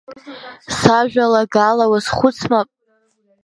Сажәалагала 0.77 1.85
уазхәыцма? 1.91 2.61